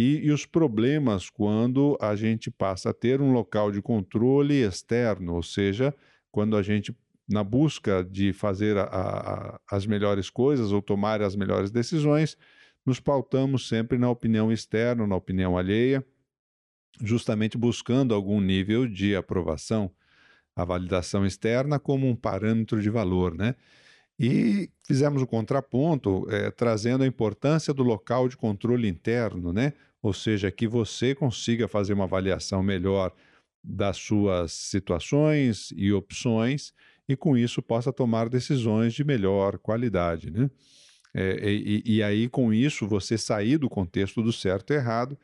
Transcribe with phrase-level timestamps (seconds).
[0.00, 5.34] e, e, os problemas quando a gente passa a ter um local de controle externo,
[5.34, 5.92] ou seja,
[6.30, 6.96] quando a gente,
[7.28, 12.36] na busca de fazer a, a, as melhores coisas ou tomar as melhores decisões,
[12.86, 16.06] nos pautamos sempre na opinião externa, na opinião alheia,
[17.02, 19.90] justamente buscando algum nível de aprovação
[20.54, 23.56] a validação externa como um parâmetro de valor, né?
[24.18, 29.72] E fizemos o contraponto é, trazendo a importância do local de controle interno, né?
[30.02, 33.12] Ou seja, que você consiga fazer uma avaliação melhor
[33.62, 36.72] das suas situações e opções
[37.08, 40.50] e com isso possa tomar decisões de melhor qualidade, né?
[41.14, 45.18] É, e, e aí com isso você sair do contexto do certo e errado,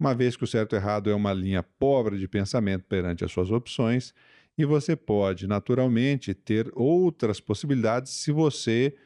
[0.00, 3.30] uma vez que o certo e errado é uma linha pobre de pensamento perante as
[3.30, 4.14] suas opções
[4.58, 8.96] e você pode, naturalmente, ter outras possibilidades se você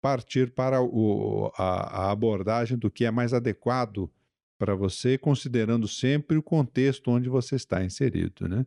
[0.00, 4.10] partir para o, a, a abordagem do que é mais adequado
[4.58, 8.48] para você, considerando sempre o contexto onde você está inserido.
[8.48, 8.66] Né?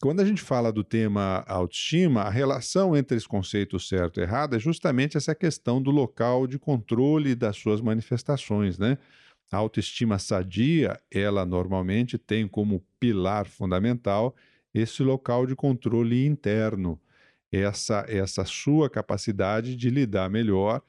[0.00, 4.54] Quando a gente fala do tema autoestima, a relação entre esse conceito certo e errado
[4.54, 8.78] é justamente essa questão do local de controle das suas manifestações.
[8.78, 8.96] Né?
[9.50, 14.34] A autoestima sadia, ela normalmente tem como pilar fundamental
[14.72, 17.00] esse local de controle interno,
[17.50, 20.82] essa, essa sua capacidade de lidar melhor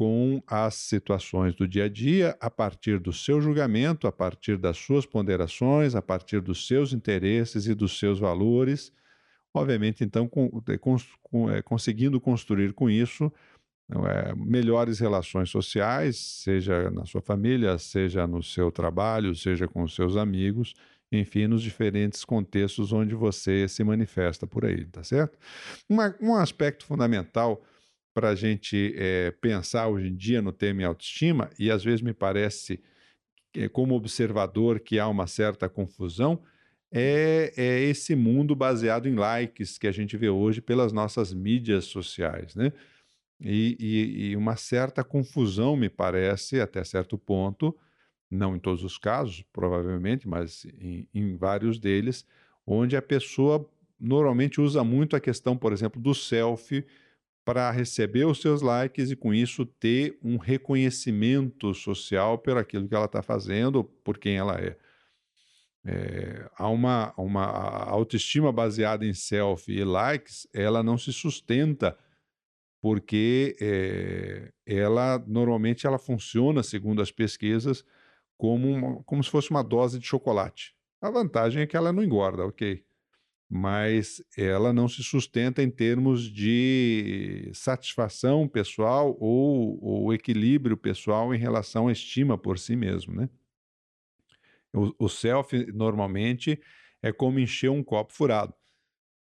[0.00, 4.78] com as situações do dia a dia a partir do seu julgamento, a partir das
[4.78, 8.94] suas ponderações, a partir dos seus interesses e dos seus valores.
[9.52, 10.48] Obviamente, então, com,
[11.22, 13.30] com, é, conseguindo construir com isso
[13.92, 19.94] é, melhores relações sociais, seja na sua família, seja no seu trabalho, seja com os
[19.94, 20.72] seus amigos,
[21.12, 25.36] enfim, nos diferentes contextos onde você se manifesta por aí, tá certo?
[25.86, 27.62] Uma, um aspecto fundamental
[28.20, 32.12] para a gente é, pensar hoje em dia no tema autoestima, e às vezes me
[32.12, 32.78] parece,
[33.56, 36.42] é, como observador, que há uma certa confusão,
[36.92, 41.86] é, é, esse mundo baseado em likes que a gente vê hoje pelas nossas mídias
[41.86, 42.74] sociais, né?
[43.40, 47.74] E, e, e uma certa confusão, me parece, até certo ponto,
[48.30, 52.26] não em todos os casos, provavelmente, mas em, em vários deles,
[52.66, 53.66] onde a pessoa
[53.98, 56.84] normalmente usa muito a questão, por exemplo, do selfie
[57.44, 62.94] para receber os seus likes e com isso ter um reconhecimento social por aquilo que
[62.94, 64.76] ela está fazendo, por quem ela é.
[65.84, 66.50] é.
[66.56, 71.96] há uma, uma autoestima baseada em selfie e likes, ela não se sustenta
[72.80, 77.84] porque é, ela normalmente ela funciona, segundo as pesquisas,
[78.38, 80.74] como, uma, como se fosse uma dose de chocolate.
[81.00, 82.82] A vantagem é que ela não engorda, ok?
[83.52, 91.38] Mas ela não se sustenta em termos de satisfação pessoal ou, ou equilíbrio pessoal em
[91.38, 93.28] relação à estima por si mesmo, né?
[94.72, 96.60] O, o self, normalmente,
[97.02, 98.54] é como encher um copo furado.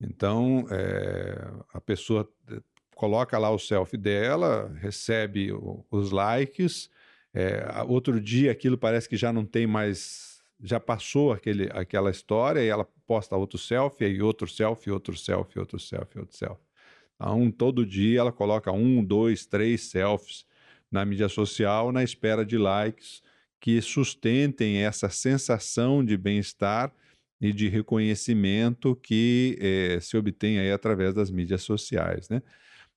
[0.00, 2.60] Então, é, a pessoa eh,
[2.94, 5.50] coloca lá o selfie dela, recebe
[5.90, 6.90] os likes,
[7.34, 12.60] é, outro dia aquilo parece que já não tem mais, já passou aquele, aquela história
[12.60, 16.69] e ela posta outro selfie, e outro selfie, outro selfie, outro selfie, outro selfie.
[17.14, 20.46] Então, todo dia ela coloca um, dois, três selfies
[20.90, 23.22] na mídia social na espera de likes
[23.60, 26.93] que sustentem essa sensação de bem-estar
[27.40, 32.43] e de reconhecimento que eh, se obtém aí através das mídias sociais, né?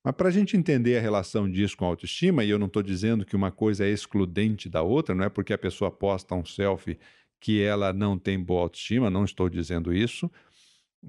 [0.04, 2.82] Mas para a gente entender a relação disso com a autoestima, e eu não estou
[2.82, 6.44] dizendo que uma coisa é excludente da outra, não é porque a pessoa posta um
[6.44, 6.98] selfie
[7.42, 10.30] que ela não tem boa autoestima, não estou dizendo isso.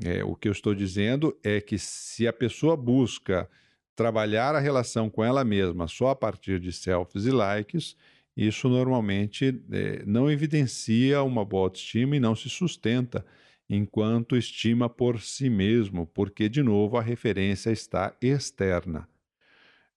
[0.04, 3.48] É, o que eu estou dizendo é que se a pessoa busca
[3.96, 7.96] trabalhar a relação com ela mesma só a partir de selfies e likes,
[8.36, 13.24] isso normalmente é, não evidencia uma boa autoestima e não se sustenta
[13.70, 19.08] enquanto estima por si mesmo, porque, de novo, a referência está externa.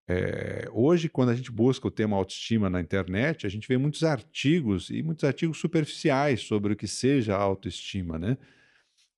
[0.08, 4.05] É, hoje, quando a gente busca o tema autoestima na internet, a gente vê muitos
[4.05, 8.38] artigos e muitos artigos superficiais sobre o que seja autoestima, né?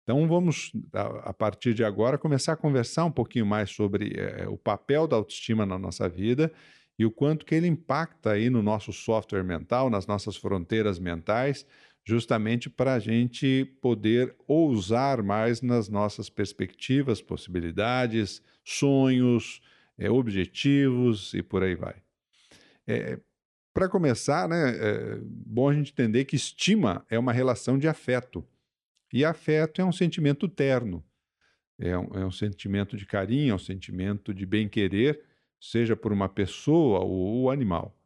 [0.03, 4.49] Então, vamos, a, a partir de agora, começar a conversar um pouquinho mais sobre é,
[4.49, 6.51] o papel da autoestima na nossa vida
[6.99, 11.67] e o quanto que ele impacta aí no nosso software mental, nas nossas fronteiras mentais,
[12.07, 19.61] justamente para a gente poder ousar mais nas nossas perspectivas, possibilidades, sonhos,
[19.99, 21.97] é, objetivos e por aí vai.
[22.87, 23.19] É,
[23.75, 28.47] para começar, né, é bom a gente entender que estima é uma relação de afeto.
[29.13, 31.05] E afeto é um sentimento terno,
[31.79, 35.23] é um, é um sentimento de carinho, é um sentimento de bem-querer,
[35.61, 37.97] seja por uma pessoa ou animal.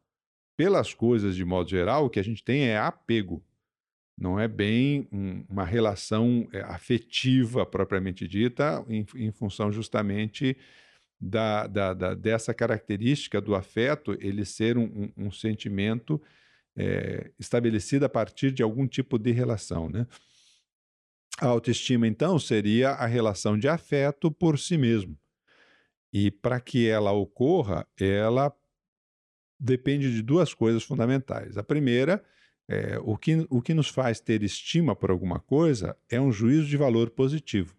[0.57, 3.43] Pelas coisas, de modo geral, o que a gente tem é apego.
[4.19, 10.57] Não é bem um, uma relação é, afetiva propriamente dita, em, em função justamente
[11.23, 16.21] da, da, da, dessa característica do afeto, ele ser um, um, um sentimento
[16.77, 19.89] é, estabelecido a partir de algum tipo de relação.
[19.89, 20.05] Né?
[21.39, 25.17] A autoestima, então, seria a relação de afeto por si mesmo.
[26.13, 28.53] E para que ela ocorra, ela
[29.59, 31.57] depende de duas coisas fundamentais.
[31.57, 32.23] A primeira,
[32.69, 36.67] é, o, que, o que nos faz ter estima por alguma coisa é um juízo
[36.67, 37.77] de valor positivo.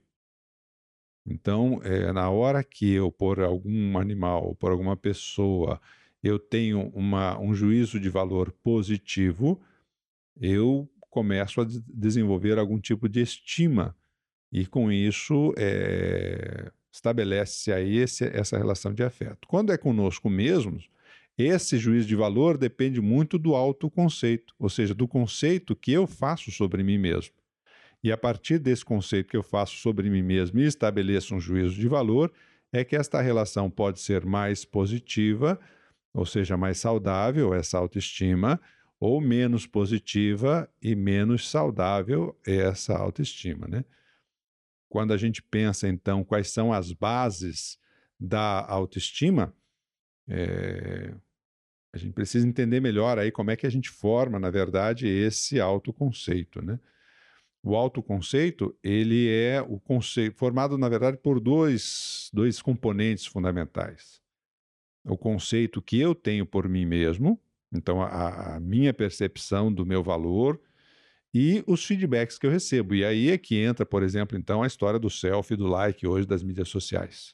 [1.25, 5.79] Então, é, na hora que eu, por algum animal, por alguma pessoa,
[6.21, 9.61] eu tenho uma, um juízo de valor positivo,
[10.39, 13.95] eu começo a desenvolver algum tipo de estima.
[14.51, 19.47] E com isso, é, estabelece aí esse, essa relação de afeto.
[19.47, 20.89] Quando é conosco mesmos,
[21.37, 26.51] esse juízo de valor depende muito do autoconceito, ou seja, do conceito que eu faço
[26.51, 27.33] sobre mim mesmo.
[28.03, 31.75] E a partir desse conceito que eu faço sobre mim mesmo e estabeleço um juízo
[31.75, 32.31] de valor,
[32.71, 35.59] é que esta relação pode ser mais positiva,
[36.13, 38.59] ou seja, mais saudável, essa autoestima,
[39.00, 43.67] ou menos positiva e menos saudável, essa autoestima.
[43.67, 43.85] Né?
[44.89, 47.77] Quando a gente pensa, então, quais são as bases
[48.19, 49.53] da autoestima,
[50.27, 51.13] é...
[51.94, 55.59] a gente precisa entender melhor aí como é que a gente forma, na verdade, esse
[55.59, 56.61] autoconceito.
[56.61, 56.79] Né?
[57.65, 64.21] O autoconceito, ele é o conceito formado, na verdade, por dois, dois componentes fundamentais.
[65.06, 67.39] O conceito que eu tenho por mim mesmo,
[67.74, 70.60] então a, a minha percepção do meu valor
[71.33, 72.95] e os feedbacks que eu recebo.
[72.95, 76.27] E aí é que entra, por exemplo, então a história do selfie, do like hoje
[76.27, 77.33] das mídias sociais.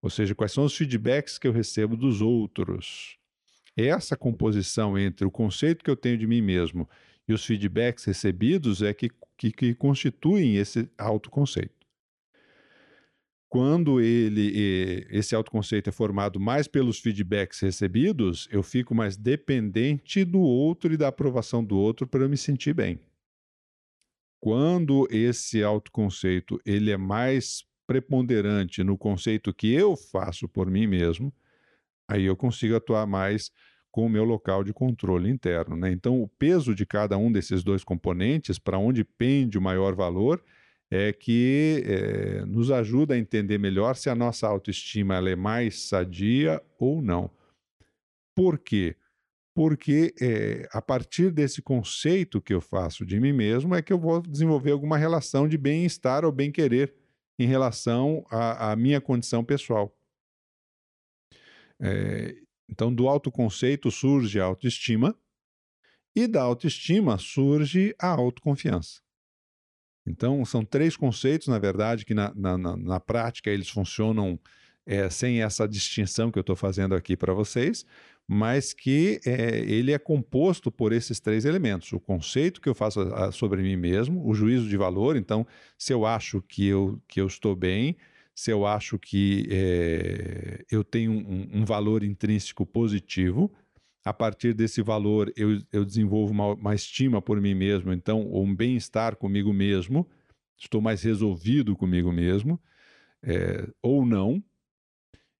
[0.00, 3.18] Ou seja, quais são os feedbacks que eu recebo dos outros.
[3.76, 6.88] Essa composição entre o conceito que eu tenho de mim mesmo
[7.28, 11.78] e os feedbacks recebidos é que que, que constituem esse autoconceito.
[13.48, 20.40] Quando ele, esse autoconceito é formado mais pelos feedbacks recebidos, eu fico mais dependente do
[20.40, 23.00] outro e da aprovação do outro para eu me sentir bem.
[24.38, 31.32] Quando esse autoconceito ele é mais preponderante no conceito que eu faço por mim mesmo,
[32.06, 33.50] aí eu consigo atuar mais
[33.98, 35.74] com o meu local de controle interno.
[35.74, 35.90] Né?
[35.90, 40.40] Então, o peso de cada um desses dois componentes, para onde pende o maior valor,
[40.88, 46.62] é que é, nos ajuda a entender melhor se a nossa autoestima é mais sadia
[46.78, 47.28] ou não.
[48.36, 48.94] Por quê?
[49.52, 53.98] Porque é, a partir desse conceito que eu faço de mim mesmo é que eu
[53.98, 56.94] vou desenvolver alguma relação de bem-estar ou bem-querer
[57.36, 59.92] em relação à, à minha condição pessoal.
[61.80, 65.16] É, então, do autoconceito surge a autoestima,
[66.14, 69.00] e da autoestima surge a autoconfiança.
[70.06, 74.38] Então, são três conceitos, na verdade, que na, na, na prática eles funcionam
[74.86, 77.84] é, sem essa distinção que eu estou fazendo aqui para vocês,
[78.26, 83.00] mas que é, ele é composto por esses três elementos: o conceito que eu faço
[83.00, 85.16] a, sobre mim mesmo, o juízo de valor.
[85.16, 85.46] Então,
[85.76, 87.96] se eu acho que eu, que eu estou bem,
[88.38, 93.52] se eu acho que é, eu tenho um, um, valor intrínseco positivo,
[94.04, 98.54] a partir desse valor eu, eu desenvolvo uma, uma, estima por mim mesmo, então, um
[98.54, 100.08] bem-estar comigo mesmo,
[100.56, 102.60] estou mais resolvido comigo mesmo,
[103.24, 104.40] é, ou não,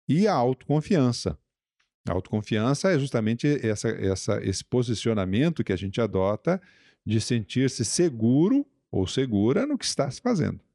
[0.08, 1.38] e a autoconfiança.
[2.04, 6.60] A autoconfiança é justamente essa, essa, esse posicionamento que a gente adota
[7.06, 10.67] de sentir-se seguro ou segura no que está se fazendo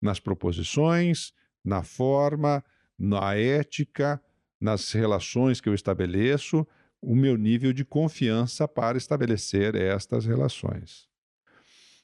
[0.00, 1.32] nas proposições,
[1.64, 2.64] na forma,
[2.98, 4.20] na ética,
[4.60, 6.66] nas relações que eu estabeleço,
[7.00, 11.08] o meu nível de confiança para estabelecer estas relações.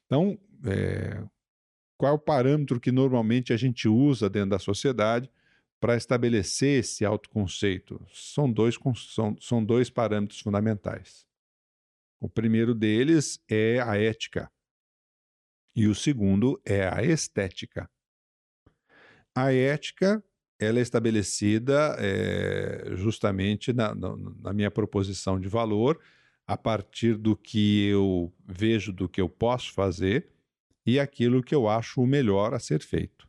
[0.07, 1.23] Então, é,
[1.99, 5.31] Qual é o parâmetro que normalmente a gente usa dentro da sociedade
[5.81, 8.05] para estabelecer esse autoconceito?
[8.13, 8.79] São dois,
[9.15, 11.27] são, são dois parâmetros fundamentais.
[12.21, 14.51] O primeiro deles é a ética
[15.77, 17.89] e o segundo é a estética.
[19.35, 20.25] A ética
[20.59, 26.01] ela é estabelecida é, justamente na, na, minha proposição de valor,
[26.47, 30.31] a partir do que eu vejo, do que eu posso fazer
[30.87, 33.29] e aquilo que eu acho o melhor a ser feito.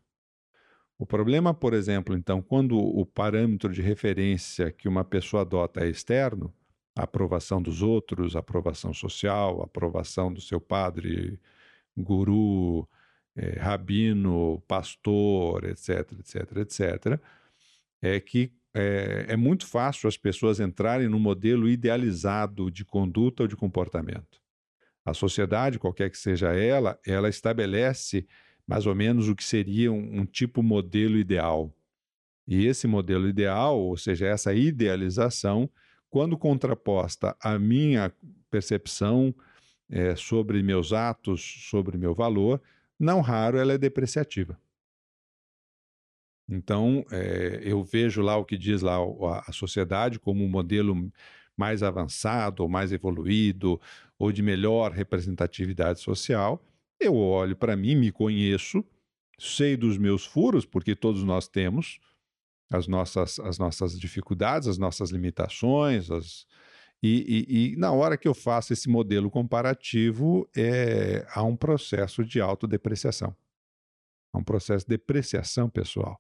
[0.98, 5.90] O problema, por exemplo, então, quando o parâmetro de referência que uma pessoa adota é
[5.90, 6.54] externo,
[6.96, 11.40] a aprovação dos outros, a aprovação social, a aprovação do seu padre,
[11.98, 12.88] guru,
[13.36, 17.22] é, rabino, pastor, etc, etc, etc,
[18.02, 23.48] é que é, é muito fácil as pessoas entrarem no modelo idealizado de conduta ou
[23.48, 24.42] de comportamento.
[25.04, 28.28] A sociedade, qualquer que seja ela, ela estabelece
[28.68, 31.74] mais ou menos o que seria um, um tipo modelo ideal.
[32.48, 35.70] E esse modelo ideal, ou seja, essa idealização,
[36.10, 38.12] quando contraposta à minha
[38.50, 39.34] percepção
[39.90, 42.62] é, sobre meus atos, sobre meu valor,
[43.00, 44.60] não raro ela é depreciativa.
[46.50, 51.12] Então, é, eu vejo lá o que diz lá a, a sociedade como um modelo
[51.56, 53.82] mais avançado, ou mais evoluído,
[54.18, 56.64] ou de melhor representatividade social.
[57.00, 58.84] Eu olho para mim, me conheço,
[59.38, 62.00] sei dos meus furos, porque todos nós temos
[62.70, 66.46] as nossas, as nossas dificuldades, as nossas limitações, as,
[67.02, 72.26] e, e, e, na hora que eu faço esse modelo comparativo, é, há um processo
[72.26, 73.36] de autodepreciação.
[74.34, 76.20] Há um processo de depreciação pessoal.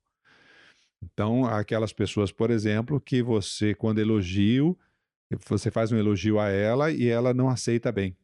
[1.03, 4.77] Então, aquelas pessoas, por exemplo, que você, quando elogio,
[5.47, 8.15] você faz um elogio a ela e ela não aceita bem.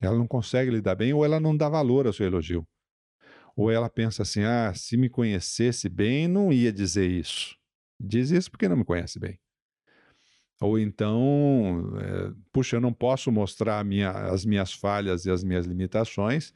[0.00, 2.66] Ela não consegue lidar bem ou ela não dá valor ao seu elogio.
[3.56, 7.56] Ou ela pensa assim: ah, se me conhecesse bem, não ia dizer isso.
[8.00, 9.38] Diz isso porque não me conhece bem.
[10.62, 15.66] Ou então, é, puxa, eu não posso mostrar minha, as minhas falhas e as minhas
[15.66, 16.54] limitações,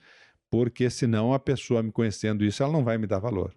[0.49, 3.53] porque senão a pessoa me conhecendo isso, ela não vai me dar valor.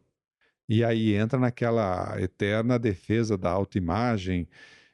[0.67, 4.47] E aí entra naquela eterna defesa da autoimagem,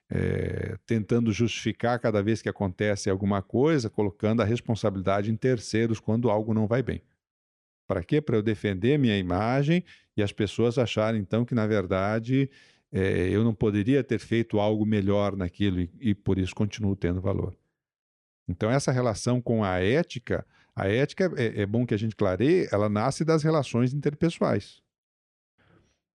[0.09, 6.29] é, tentando justificar cada vez que acontece alguma coisa, colocando a responsabilidade em terceiros quando
[6.29, 7.01] algo não vai bem.
[7.87, 8.19] Para quê?
[8.19, 9.85] Para eu defender minha imagem
[10.17, 12.49] e as pessoas acharem então que, na verdade,
[12.91, 17.21] é, eu não poderia ter feito algo melhor naquilo e, e por isso continuo tendo
[17.21, 17.57] valor.
[18.47, 22.67] Então, essa relação com a ética, a ética é, é bom que a gente clareie,
[22.71, 24.83] ela nasce das relações interpessoais.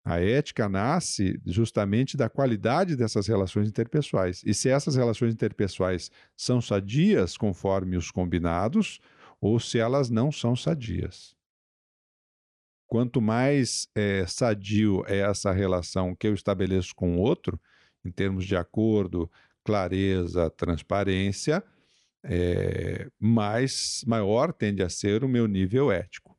[0.05, 4.41] A ética nasce justamente da qualidade dessas relações interpessoais.
[4.45, 8.99] E se essas relações interpessoais são sadias conforme os combinados,
[9.41, 11.35] ou se elas não são sadias.
[12.89, 17.61] Quanto mais é, sadio é essa relação que eu estabeleço com o outro,
[18.03, 19.29] em termos de acordo,
[19.63, 21.63] clareza, transparência,
[22.23, 26.35] é, mais maior tende a ser o meu nível ético.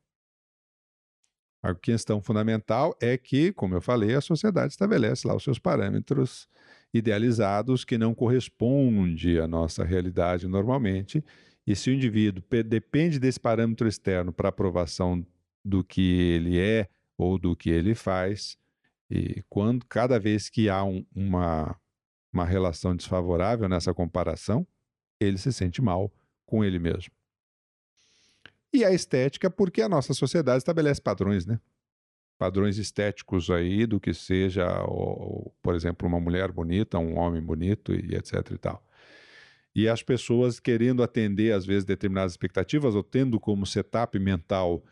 [1.63, 6.49] A questão fundamental é que, como eu falei, a sociedade estabelece lá os seus parâmetros
[6.93, 11.23] idealizados que não correspondem à nossa realidade normalmente.
[11.65, 15.25] E se o indivíduo depende desse parâmetro externo para aprovação
[15.63, 16.87] do que ele é
[17.17, 18.57] ou do que ele faz.
[19.09, 21.75] E quando cada vez que há um, uma,
[22.31, 24.65] uma relação desfavorável nessa comparação,
[25.19, 26.11] ele se sente mal
[26.45, 27.11] com ele mesmo.
[28.73, 31.59] E a estética, porque a nossa sociedade estabelece padrões, né?
[32.37, 37.93] Padrões estéticos aí do que seja, ou, por exemplo, uma mulher bonita, um homem bonito
[37.93, 38.83] e etc e tal.
[39.75, 44.83] E as pessoas querendo atender, às vezes, determinadas expectativas ou tendo como setup mental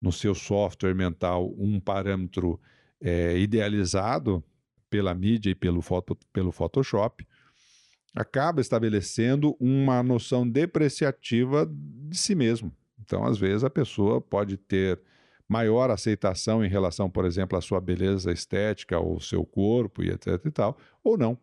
[0.00, 2.60] no seu software mental um parâmetro
[3.00, 4.42] é, idealizado
[4.88, 7.26] pela mídia e pelo, foto, pelo Photoshop,
[8.14, 12.72] acaba estabelecendo uma noção depreciativa de si mesmo.
[13.00, 15.00] Então, às vezes, a pessoa pode ter
[15.48, 20.44] maior aceitação em relação, por exemplo, à sua beleza estética ou seu corpo e etc
[20.44, 21.38] e tal, ou não.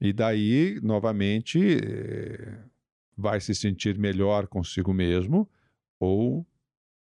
[0.00, 2.58] E daí, novamente, eh,
[3.16, 5.48] vai se sentir melhor consigo mesmo
[5.98, 6.44] ou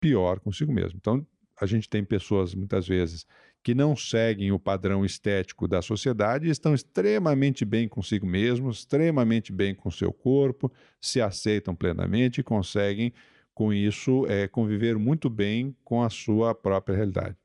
[0.01, 0.99] pior consigo mesmo.
[1.01, 1.27] Então,
[1.61, 3.27] a gente tem pessoas, muitas vezes,
[3.63, 9.53] que não seguem o padrão estético da sociedade e estão extremamente bem consigo mesmos, extremamente
[9.53, 13.13] bem com seu corpo, se aceitam plenamente e conseguem,
[13.55, 17.37] com isso, é, conviver muito bem com a sua própria realidade.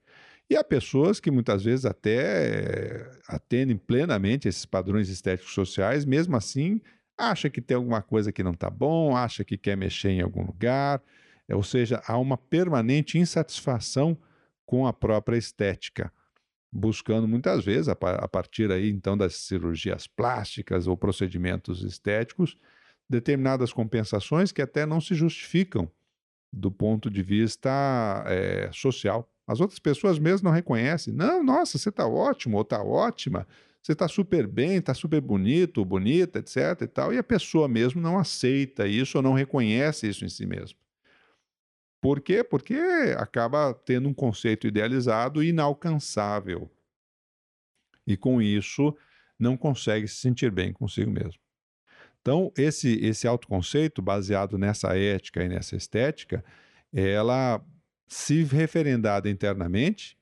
[0.50, 6.82] E há pessoas que muitas vezes até atendem plenamente esses padrões estéticos sociais, mesmo assim,
[7.18, 10.44] acha que tem alguma coisa que não está bom, acha que quer mexer em algum
[10.44, 11.02] lugar,
[11.54, 14.18] ou seja, há uma permanente insatisfação
[14.66, 16.12] com a própria estética,
[16.72, 22.58] buscando muitas vezes, a, a partir aí então das cirurgias plásticas ou procedimentos estéticos,
[23.10, 25.92] determinadas compensações que até não se justificam
[26.52, 29.30] do ponto de vista é, social.
[29.46, 31.14] As outras pessoas mesmo não reconhecem.
[31.14, 33.48] Não, nossa, você está ótimo ou está ótima,
[33.82, 36.82] você está super bem, está super bonito, bonita, etc.
[36.82, 40.46] E, tal, e a pessoa mesmo não aceita isso ou não reconhece isso em si
[40.46, 40.78] mesmo.
[42.02, 42.44] Por quê?
[42.44, 42.76] Porque
[43.16, 46.70] acaba tendo um conceito idealizado e inalcançável.
[48.08, 48.98] E com isso
[49.38, 51.40] não consegue se sentir bem consigo mesmo.
[52.22, 56.44] Então, esse, esse autoconceito, baseado nessa ética e nessa estética,
[56.92, 57.64] ela,
[58.08, 60.18] se referendada internamente,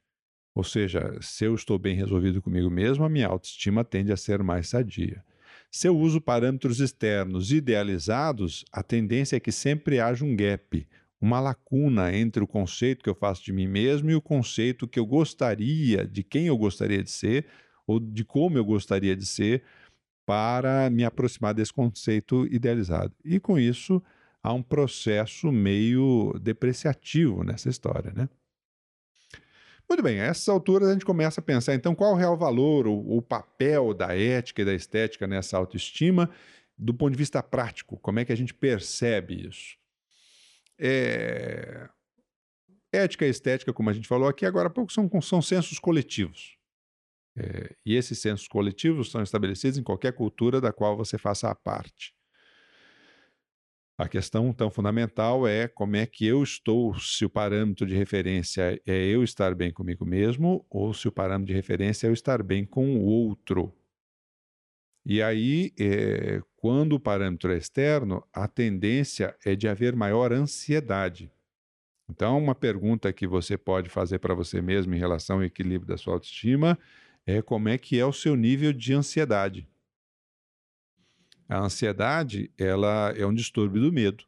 [0.54, 4.44] ou seja, se eu estou bem resolvido comigo mesmo, a minha autoestima tende a ser
[4.44, 5.24] mais sadia.
[5.72, 10.88] Se eu uso parâmetros externos idealizados, a tendência é que sempre haja um gap,
[11.22, 15.00] uma lacuna entre o conceito que eu faço de mim mesmo e o conceito que
[15.00, 17.46] eu gostaria, de quem eu gostaria de ser,
[17.86, 19.64] ou de como eu gostaria de ser,
[20.26, 23.14] para me aproximar desse conceito idealizado.
[23.26, 24.02] E com isso,
[24.44, 28.30] há um processo meio depreciativo nessa história, né?
[29.90, 32.38] Muito bem, a essas alturas a gente começa a pensar, então, qual é o real
[32.38, 36.30] valor, o, o papel da ética e da estética nessa autoestima,
[36.78, 39.79] do ponto de vista prático, como é que a gente percebe isso?
[40.80, 41.90] É...
[42.92, 46.58] Ética e estética, como a gente falou aqui agora há pouco, são, são sensos coletivos.
[47.38, 51.56] É, e esses sensos coletivos são estabelecidos em qualquer cultura da qual você faça a
[51.56, 52.14] parte.
[53.98, 58.82] A questão tão fundamental é como é que eu estou, se o parâmetro de referência
[58.86, 62.42] é eu estar bem comigo mesmo, ou se o parâmetro de referência é eu estar
[62.42, 63.74] bem com o outro.
[65.06, 71.32] E aí, é, quando o parâmetro é externo, a tendência é de haver maior ansiedade.
[72.10, 75.96] Então, uma pergunta que você pode fazer para você mesmo em relação ao equilíbrio da
[75.96, 76.78] sua autoestima
[77.26, 79.70] é como é que é o seu nível de ansiedade.
[81.48, 84.26] A ansiedade, ela é um distúrbio do medo.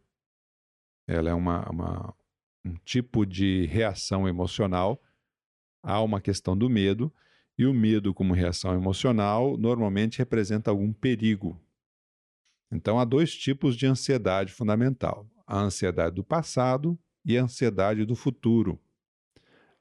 [1.06, 2.16] Ela é uma, uma
[2.64, 5.04] um tipo de reação emocional
[5.84, 7.12] a uma questão do medo
[7.58, 11.60] e o medo, como reação emocional, normalmente representa algum perigo.
[12.72, 18.16] Então, há dois tipos de ansiedade fundamental: a ansiedade do passado e a ansiedade do
[18.16, 18.80] futuro.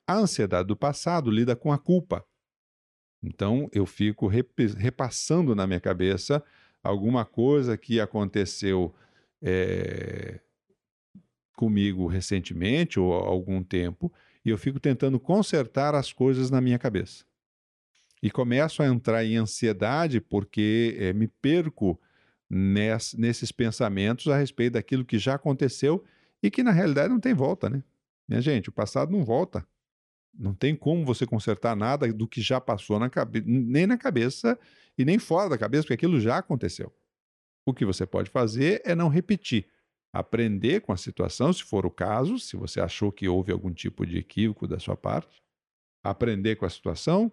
[0.06, 2.24] A ansiedade do passado lida com a culpa.
[3.22, 6.42] Então, eu fico repassando na minha cabeça
[6.82, 8.94] alguma coisa que aconteceu
[9.42, 10.40] é,
[11.54, 14.12] comigo recentemente ou há algum tempo,
[14.44, 17.24] e eu fico tentando consertar as coisas na minha cabeça
[18.22, 22.00] e começo a entrar em ansiedade porque é, me perco
[22.50, 26.04] ness, nesses pensamentos a respeito daquilo que já aconteceu
[26.42, 27.84] e que na realidade não tem volta, né?
[28.28, 29.66] Minha gente, o passado não volta.
[30.32, 34.58] Não tem como você consertar nada do que já passou na cabeça, nem na cabeça
[34.96, 36.92] e nem fora da cabeça, porque aquilo já aconteceu.
[37.66, 39.68] O que você pode fazer é não repetir.
[40.12, 44.04] Aprender com a situação, se for o caso, se você achou que houve algum tipo
[44.04, 45.42] de equívoco da sua parte,
[46.02, 47.30] aprender com a situação,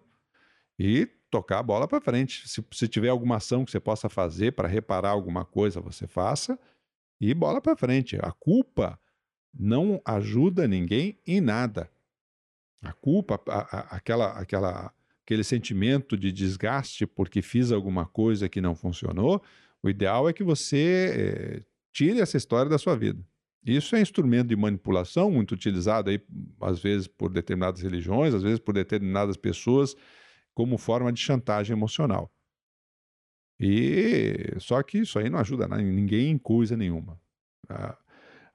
[0.78, 2.48] e tocar a bola para frente.
[2.48, 6.58] Se, se tiver alguma ação que você possa fazer para reparar alguma coisa, você faça
[7.20, 8.16] e bola para frente.
[8.20, 8.98] A culpa
[9.52, 11.90] não ajuda ninguém em nada.
[12.82, 14.92] A culpa, a, a, aquela, aquela,
[15.24, 19.42] aquele sentimento de desgaste porque fiz alguma coisa que não funcionou,
[19.82, 21.62] o ideal é que você é,
[21.92, 23.24] tire essa história da sua vida.
[23.64, 26.20] Isso é instrumento de manipulação muito utilizado aí,
[26.60, 29.94] às vezes por determinadas religiões, às vezes por determinadas pessoas
[30.58, 32.28] como forma de chantagem emocional.
[33.60, 37.16] E só que isso aí não ajuda ninguém em coisa nenhuma.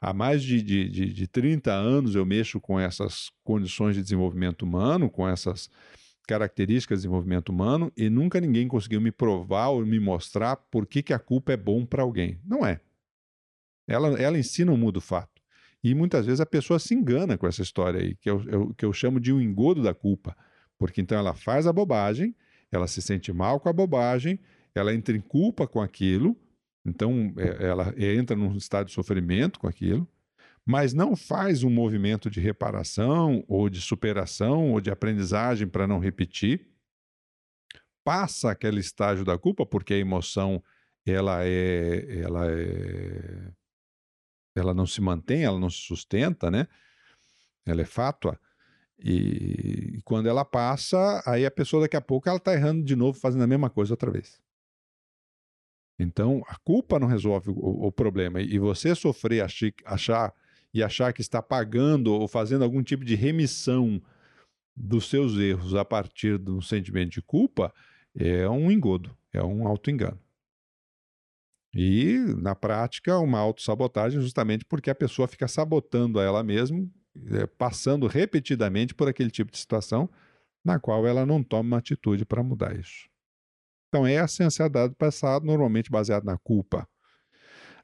[0.01, 4.63] Há mais de, de, de, de 30 anos eu mexo com essas condições de desenvolvimento
[4.63, 5.69] humano, com essas
[6.27, 11.01] características de desenvolvimento humano, e nunca ninguém conseguiu me provar ou me mostrar por que,
[11.01, 12.37] que a culpa é bom para alguém.
[12.43, 12.81] Não é.
[13.87, 15.41] Ela, ela ensina um mudo fato.
[15.81, 18.83] E muitas vezes a pessoa se engana com essa história aí, que eu, eu, que
[18.83, 20.35] eu chamo de um engodo da culpa.
[20.83, 22.35] Porque então ela faz a bobagem,
[22.69, 24.37] ela se sente mal com a bobagem,
[24.75, 26.35] ela entra em culpa com aquilo,
[26.85, 30.05] então é, ela entra num estado de sofrimento com aquilo,
[30.65, 35.99] mas não faz um movimento de reparação ou de superação ou de aprendizagem para não
[35.99, 36.67] repetir.
[38.03, 40.61] Passa aquele estágio da culpa porque a emoção
[41.05, 43.53] ela é ela é
[44.53, 46.67] ela não se mantém, ela não se sustenta, né?
[47.65, 48.37] Ela é fátua.
[48.99, 53.19] E, quando ela passa, aí a pessoa daqui a pouco ela está errando de novo,
[53.19, 54.41] fazendo a mesma coisa outra vez.
[55.99, 58.41] Então, a culpa não resolve o, o problema.
[58.41, 60.33] E você sofrer, achar, achar
[60.73, 64.01] e achar que está pagando ou fazendo algum tipo de remissão
[64.75, 67.71] dos seus erros a partir do sentimento de culpa
[68.15, 70.19] é um engodo, é um auto-engano.
[71.75, 76.87] E, na prática, uma autossabotagem justamente porque a pessoa fica sabotando a ela mesma,
[77.31, 80.09] é, passando repetidamente por aquele tipo de situação
[80.63, 83.09] na qual ela não toma uma atitude para mudar isso.
[83.89, 86.87] Então, essa é a ansiedade do passado, normalmente baseada na culpa.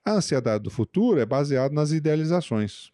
[0.04, 2.92] A ansiedade do futuro é baseada nas idealizações.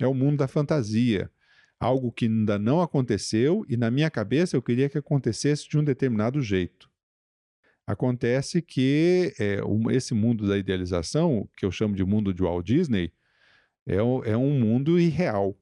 [0.00, 1.30] É o mundo da fantasia.
[1.78, 5.84] Algo que ainda não aconteceu e, na minha cabeça, eu queria que acontecesse de um
[5.84, 6.90] determinado jeito.
[7.86, 9.60] Acontece que é,
[9.92, 13.12] esse mundo da idealização, que eu chamo de mundo de Walt Disney,
[13.86, 15.56] é, é um mundo irreal.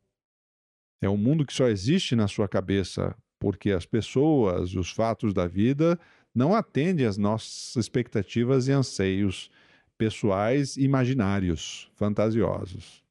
[1.05, 5.47] É um mundo que só existe na sua cabeça porque as pessoas, os fatos da
[5.47, 6.01] vida
[6.35, 9.51] não atendem às nossas expectativas e anseios
[9.99, 13.05] pessoais imaginários, fantasiosos.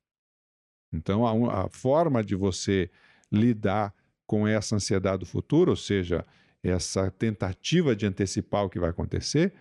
[0.91, 2.89] Então, a, a forma de você
[3.31, 3.93] lidar
[4.25, 6.25] com essa ansiedade do futuro, ou seja,
[6.63, 9.53] essa tentativa de antecipar o que vai acontecer,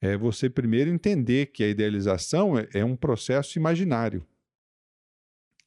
[0.00, 4.26] é você primeiro entender que a idealização é, é um processo imaginário.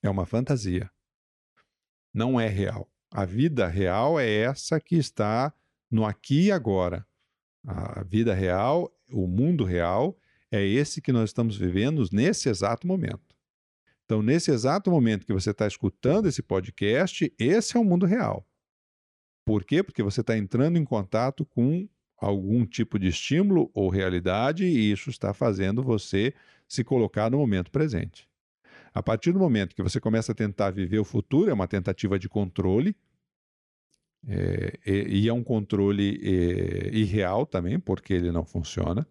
[0.02, 0.90] É uma fantasia.
[2.18, 2.90] Não é real.
[3.12, 5.54] A vida real é essa que está
[5.90, 7.06] no aqui e agora.
[7.64, 10.18] A vida real, o mundo real,
[10.52, 13.36] é esse que nós estamos vivendo nesse exato momento.
[14.04, 18.44] Então, nesse exato momento que você está escutando esse podcast, esse é o mundo real.
[19.46, 19.84] Por quê?
[19.84, 25.12] Porque você está entrando em contato com algum tipo de estímulo ou realidade e isso
[25.12, 26.34] está fazendo você
[26.68, 28.28] se colocar no momento presente.
[28.98, 32.18] A partir do momento que você começa a tentar viver o futuro, é uma tentativa
[32.18, 32.96] de controle,
[34.28, 39.08] é, e, e, é um controle é, irreal também, porque ele não funciona.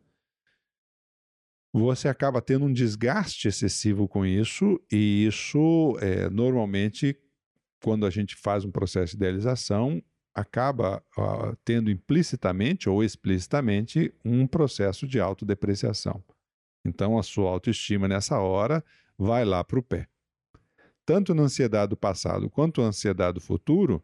[1.72, 7.16] Você acaba tendo um desgaste excessivo com isso, e isso é, normalmente,
[7.80, 10.02] quando a gente faz um processo de idealização,
[10.34, 11.00] acaba
[11.64, 16.24] tendo implicitamente ou explicitamente um processo de autodepreciação.
[16.84, 18.84] Então, a sua autoestima nessa hora
[19.18, 20.08] vai lá para o pé.
[21.04, 24.02] Tanto na ansiedade do passado quanto na ansiedade do futuro,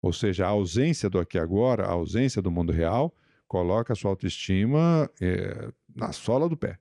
[0.00, 3.14] ou seja, a ausência do aqui agora, a ausência do mundo real,
[3.48, 6.78] coloca a sua autoestima é, na sola do pé.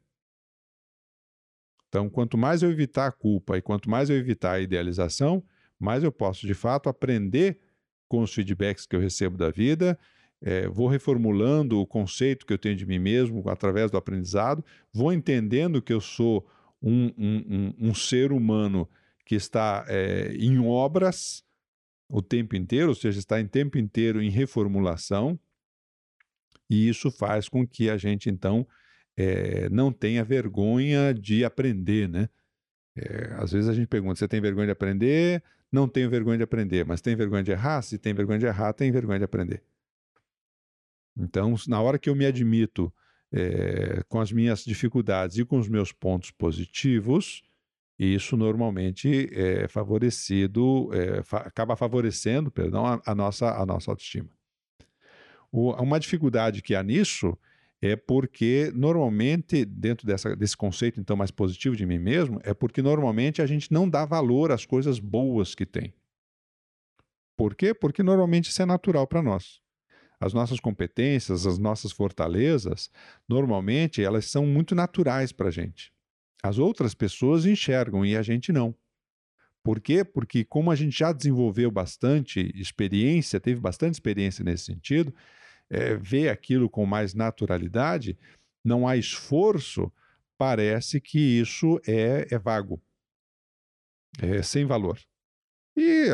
[1.87, 5.43] Então, quanto mais eu evitar a culpa e quanto mais eu evitar a idealização,
[5.79, 7.59] mais eu posso, de fato, aprender
[8.07, 9.97] com os feedbacks que eu recebo da vida,
[10.41, 15.11] é, vou reformulando o conceito que eu tenho de mim mesmo através do aprendizado, vou
[15.11, 16.45] entendendo que eu sou
[16.81, 18.89] um, um, um, ser humano
[19.25, 21.43] que está é, em obras
[22.07, 25.39] o tempo inteiro, ou seja, está em tempo inteiro em reformulação,
[26.69, 28.67] e isso faz com que a gente, então,
[29.17, 32.29] é, não tenha vergonha de aprender, né?
[32.95, 35.43] É, às vezes a gente pergunta: você tem vergonha de aprender?
[35.71, 37.81] Não tenho vergonha de aprender, mas tem vergonha de errar?
[37.81, 39.63] Se tem vergonha de errar, tem vergonha de aprender.
[41.17, 42.93] Então, na hora que eu me admito
[43.35, 47.43] é, com as minhas dificuldades e com os meus pontos positivos,
[47.99, 54.29] isso normalmente é favorecido, é, fa acaba favorecendo, perdão, a, a, nossa, a nossa autoestima.
[55.51, 57.37] O, uma dificuldade que há nisso
[57.81, 62.81] é porque normalmente, dentro dessa, desse conceito então mais positivo de mim mesmo, é porque
[62.81, 65.93] normalmente a gente não dá valor às coisas boas que tem.
[67.37, 67.73] Por quê?
[67.73, 69.64] Porque normalmente isso é natural para nós.
[70.19, 72.89] As nossas competências, as nossas fortalezas,
[73.27, 75.91] normalmente elas são muito naturais para a gente.
[76.43, 78.75] As outras pessoas enxergam e a gente não.
[79.63, 80.03] Por quê?
[80.03, 85.11] Porque, como a gente já desenvolveu bastante experiência, teve bastante experiência nesse sentido,
[85.69, 88.15] é, vê aquilo com mais naturalidade,
[88.63, 89.91] não há esforço,
[90.37, 92.79] parece que isso é, é vago,
[94.21, 94.99] é sem valor.
[95.75, 96.09] E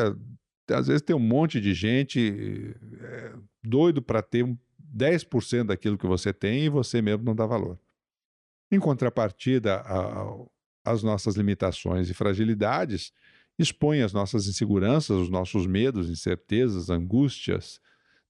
[0.70, 4.44] às vezes tem um monte de gente é, doido para ter
[4.94, 7.78] 10% daquilo que você tem e você mesmo não dá valor.
[8.70, 9.82] Em contrapartida,
[10.84, 13.12] as nossas limitações e fragilidades
[13.58, 17.80] expõem as nossas inseguranças, os nossos medos, incertezas, angústias,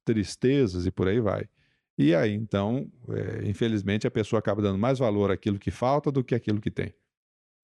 [0.05, 1.49] tristezas e por aí vai.
[1.97, 6.25] E aí, então, é, infelizmente, a pessoa acaba dando mais valor àquilo que falta do
[6.25, 6.95] que àquilo que tem.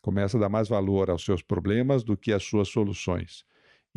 [0.01, 3.45] Começa a dar mais valor aos seus problemas do que às suas soluções.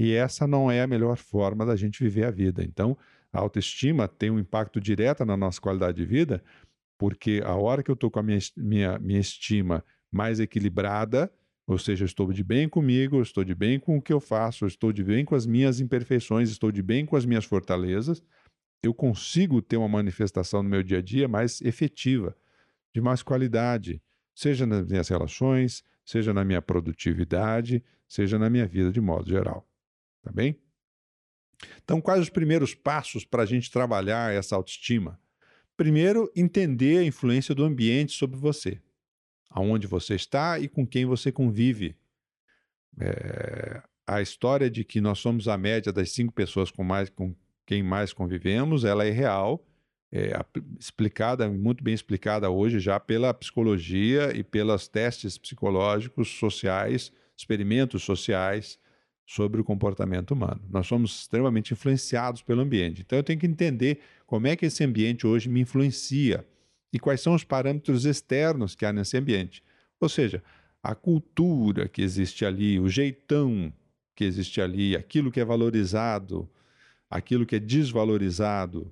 [0.02, 2.64] E essa não é a melhor forma da gente viver a vida.
[2.64, 2.98] Então,
[3.32, 6.44] a autoestima tem um impacto direto na nossa qualidade de vida,
[6.98, 11.32] porque a hora que eu estou com a minha, minha, minha estima mais equilibrada,
[11.68, 14.20] ou seja, eu estou de bem comigo, eu estou de bem com o que eu
[14.20, 17.46] faço, eu estou de bem com as minhas imperfeições, estou de bem com as minhas
[17.46, 18.24] fortalezas,
[18.82, 22.36] eu consigo ter uma manifestação no meu dia a dia mais efetiva,
[22.92, 24.02] de mais qualidade,
[24.34, 29.68] seja nas minhas relações, seja na minha produtividade, seja na minha vida de modo geral.
[30.22, 30.58] Tá bem?
[31.84, 35.20] Então, quais os primeiros passos para a gente trabalhar essa autoestima?
[35.76, 38.80] Primeiro, entender a influência do ambiente sobre você,
[39.50, 41.96] aonde você está e com quem você convive.
[43.00, 47.36] É, a história de que nós somos a média das cinco pessoas com, mais, com
[47.66, 49.66] quem mais convivemos, ela é real,
[50.12, 50.34] é,
[50.78, 58.78] explicada, muito bem explicada hoje já pela psicologia e pelos testes psicológicos sociais, experimentos sociais
[59.32, 60.62] sobre o comportamento humano.
[60.70, 63.02] Nós somos extremamente influenciados pelo ambiente.
[63.02, 66.46] Então eu tenho que entender como é que esse ambiente hoje me influencia
[66.92, 69.64] e quais são os parâmetros externos que há nesse ambiente.
[70.02, 70.44] Ou seja,
[70.84, 73.72] a cultura que existe ali, o jeitão
[74.14, 76.50] que existe ali, aquilo que é valorizado,
[77.10, 78.92] aquilo que é desvalorizado,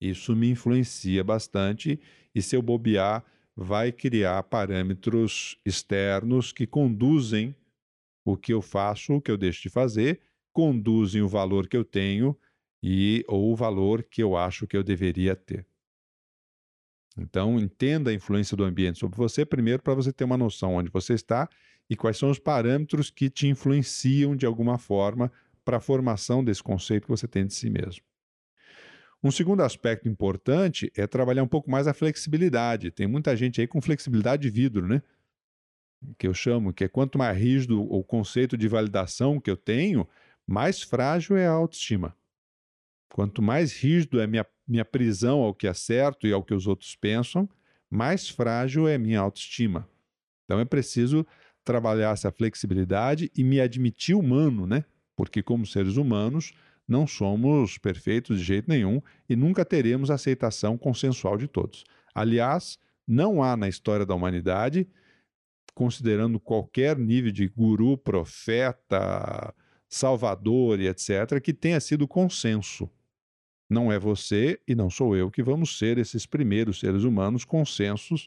[0.00, 1.98] isso me influencia bastante
[2.32, 3.24] e se eu bobear,
[3.56, 7.52] vai criar parâmetros externos que conduzem
[8.26, 10.20] o que eu faço, o que eu deixo de fazer,
[10.52, 12.36] conduzem o valor que eu tenho
[12.82, 15.64] e ou o valor que eu acho que eu deveria ter.
[17.16, 20.90] Então, entenda a influência do ambiente sobre você, primeiro, para você ter uma noção onde
[20.90, 21.48] você está
[21.88, 25.30] e quais são os parâmetros que te influenciam de alguma forma
[25.64, 28.02] para a formação desse conceito que você tem de si mesmo.
[29.22, 32.90] Um segundo aspecto importante é trabalhar um pouco mais a flexibilidade.
[32.90, 35.00] Tem muita gente aí com flexibilidade de vidro, né?
[36.18, 40.06] Que eu chamo, que é quanto mais rígido o conceito de validação que eu tenho,
[40.46, 42.16] mais frágil é a autoestima.
[43.10, 46.66] Quanto mais rígido é minha, minha prisão ao que é certo e ao que os
[46.66, 47.48] outros pensam,
[47.90, 49.88] mais frágil é minha autoestima.
[50.44, 51.26] Então é preciso
[51.64, 54.84] trabalhar essa flexibilidade e me admitir humano, né?
[55.16, 56.52] Porque como seres humanos
[56.86, 61.84] não somos perfeitos de jeito nenhum e nunca teremos aceitação consensual de todos.
[62.14, 64.88] Aliás, não há na história da humanidade
[65.76, 69.54] considerando qualquer nível de guru, profeta,
[69.86, 72.90] salvador e etc., que tenha sido consenso.
[73.68, 78.26] Não é você e não sou eu que vamos ser esses primeiros seres humanos consensos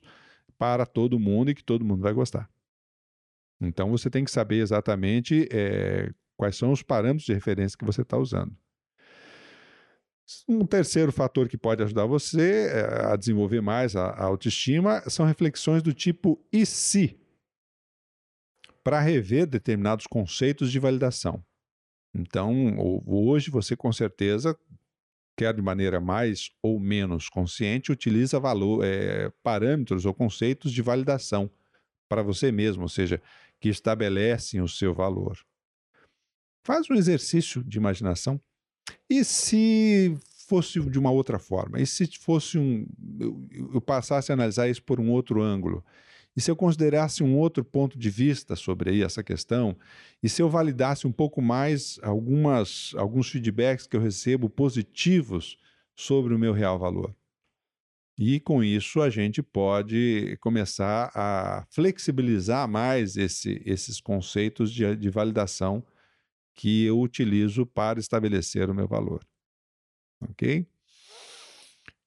[0.60, 2.48] para todo mundo e que todo mundo vai gostar.
[3.60, 8.04] Então você tem que saber exatamente é, quais são os parâmetros de referência que você
[8.04, 8.56] está usando.
[10.48, 15.26] Um terceiro fator que pode ajudar você eh, a desenvolver mais a, a autoestima são
[15.26, 17.20] reflexões do tipo e se?
[18.90, 21.46] Para rever determinados conceitos de validação.
[22.12, 22.76] Então,
[23.06, 24.58] hoje você com certeza,
[25.38, 31.52] quer de maneira mais ou menos consciente, utiliza valor, é, parâmetros ou conceitos de validação
[32.10, 33.22] para você mesmo, ou seja,
[33.62, 35.38] que estabelecem o seu valor.
[36.66, 38.42] Faz um exercício de imaginação.
[39.08, 41.80] E se fosse de uma outra forma?
[41.80, 42.88] E se fosse um.
[43.20, 45.86] Eu, eu passasse a analisar isso por um outro ângulo?
[46.36, 49.76] E se eu considerasse um outro ponto de vista sobre essa questão,
[50.22, 55.58] e se eu validasse um pouco mais algumas, alguns feedbacks que eu recebo positivos
[55.96, 57.16] sobre o meu real valor?
[58.18, 65.10] E com isso a gente pode começar a flexibilizar mais esse, esses conceitos de, de
[65.10, 65.82] validação
[66.54, 69.26] que eu utilizo para estabelecer o meu valor.
[70.22, 70.68] Ok?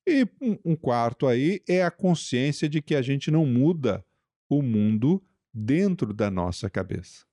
[0.07, 0.27] E
[0.63, 4.05] um quarto aí é a consciência de que a gente não muda
[4.59, 7.25] o mundo dentro da nossa cabeça.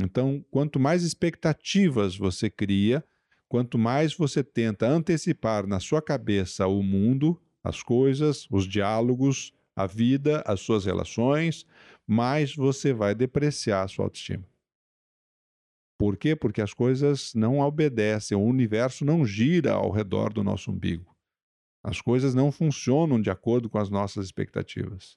[0.00, 3.04] Então, quanto mais expectativas você cria,
[3.48, 9.86] quanto mais você tenta antecipar na sua cabeça o mundo, as coisas, os diálogos, a
[9.86, 11.66] vida, as suas relações,
[12.06, 14.46] mais você vai depreciar a sua autoestima.
[15.98, 16.34] Por quê?
[16.34, 21.14] Porque as coisas não obedecem, o universo não gira ao redor do nosso umbigo.
[21.84, 25.16] As coisas não funcionam de acordo com as nossas expectativas.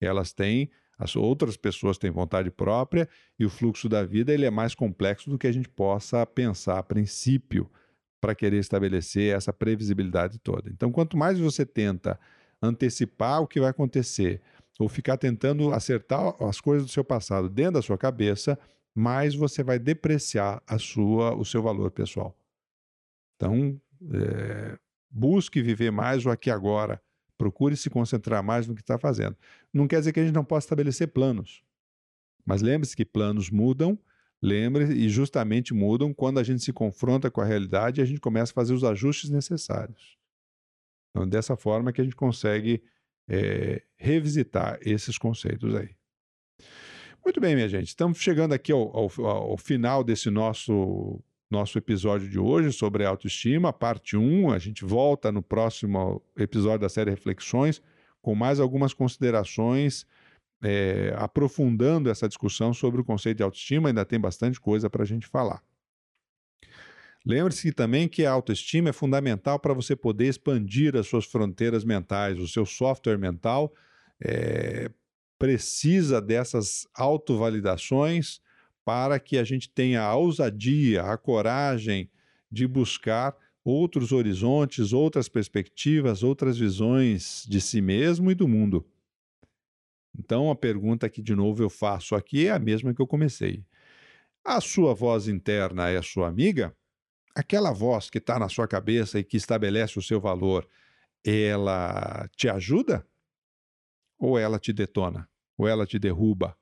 [0.00, 4.50] Elas têm, as outras pessoas têm vontade própria e o fluxo da vida ele é
[4.50, 7.70] mais complexo do que a gente possa pensar a princípio
[8.20, 10.70] para querer estabelecer essa previsibilidade toda.
[10.70, 12.18] Então, quanto mais você tenta
[12.60, 14.40] antecipar o que vai acontecer
[14.78, 18.58] ou ficar tentando acertar as coisas do seu passado dentro da sua cabeça,
[18.94, 22.36] mais você vai depreciar a sua, o seu valor pessoal.
[23.36, 23.80] Então,
[24.12, 24.78] é,
[25.10, 27.00] busque viver mais o aqui agora,
[27.38, 29.36] Procure se concentrar mais no que está fazendo.
[29.72, 31.62] Não quer dizer que a gente não possa estabelecer planos.
[32.44, 33.98] Mas lembre-se que planos mudam,
[34.40, 38.20] lembre e justamente mudam quando a gente se confronta com a realidade e a gente
[38.20, 40.16] começa a fazer os ajustes necessários.
[41.10, 42.82] Então, dessa forma que a gente consegue
[43.28, 45.96] é, revisitar esses conceitos aí.
[47.24, 47.88] Muito bem, minha gente.
[47.88, 51.20] Estamos chegando aqui ao, ao, ao final desse nosso
[51.50, 54.50] nosso episódio de hoje sobre autoestima, parte 1.
[54.50, 57.80] A gente volta no próximo episódio da série Reflexões
[58.20, 60.04] com mais algumas considerações,
[60.60, 65.06] é, aprofundando essa discussão sobre o conceito de autoestima, ainda tem bastante coisa para a
[65.06, 65.62] gente falar.
[67.24, 72.38] Lembre-se também que a autoestima é fundamental para você poder expandir as suas fronteiras mentais.
[72.38, 73.72] O seu software mental
[74.20, 74.90] é,
[75.38, 78.40] precisa dessas autovalidações
[78.86, 82.10] para que a gente tenha a ousadia, a coragem
[82.50, 88.88] de buscar outros horizontes, outras perspectivas, outras visões de si mesmo e do mundo.
[90.18, 93.62] Então, a pergunta que de novo eu faço aqui é a mesma que eu comecei.
[94.42, 96.74] A sua voz interna é a sua amiga?
[97.36, 100.66] aquela voz que está na sua cabeça e que estabelece o seu valor,
[101.22, 103.06] ela te ajuda?
[104.18, 105.28] Ou ela te detona?
[105.58, 106.56] Ou ela te derruba?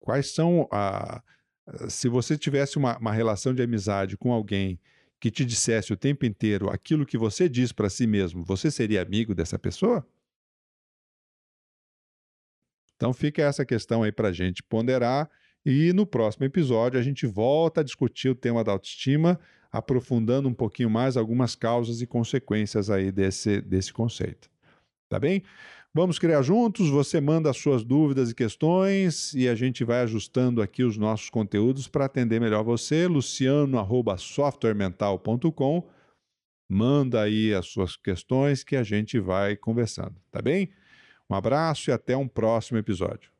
[0.00, 1.22] Quais são a.
[1.88, 4.80] Se você tivesse uma, uma relação de amizade com alguém
[5.20, 9.02] que te dissesse o tempo inteiro aquilo que você diz para si mesmo, você seria
[9.02, 10.06] amigo dessa pessoa?
[12.96, 15.30] Então fica essa questão aí para a gente ponderar
[15.64, 19.38] e no próximo episódio a gente volta a discutir o tema da autoestima,
[19.70, 24.50] aprofundando um pouquinho mais algumas causas e consequências aí desse, desse conceito.
[25.08, 25.42] Tá bem?
[25.94, 30.60] Vamos criar juntos, você manda as suas dúvidas e questões e a gente vai ajustando
[30.60, 33.06] aqui os nossos conteúdos para atender melhor você.
[33.06, 35.88] luciano@softwaremental.com.
[36.70, 40.70] Manda aí as suas questões que a gente vai conversando, tá bem?
[41.28, 43.37] Um abraço e até um próximo episódio.